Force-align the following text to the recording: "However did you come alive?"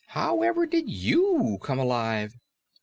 "However 0.07 0.65
did 0.65 0.89
you 0.89 1.59
come 1.61 1.77
alive?" 1.77 2.35